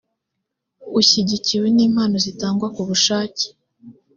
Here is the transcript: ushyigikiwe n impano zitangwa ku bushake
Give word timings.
ushyigikiwe 0.99 1.67
n 1.75 1.77
impano 1.87 2.15
zitangwa 2.25 2.67
ku 2.75 2.81
bushake 2.89 3.45